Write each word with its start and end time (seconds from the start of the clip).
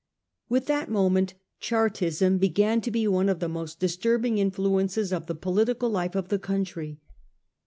"With 0.49 0.65
that 0.65 0.89
moment 0.89 1.35
Chartism 1.59 2.39
began 2.39 2.81
to 2.81 2.89
be 2.89 3.07
one 3.07 3.29
of 3.29 3.37
the 3.39 3.47
most 3.47 3.79
disturbing 3.79 4.39
influences 4.39 5.13
of 5.13 5.27
the 5.27 5.35
political 5.35 5.91
life 5.91 6.15
of 6.15 6.29
the 6.29 6.39
country. 6.39 6.97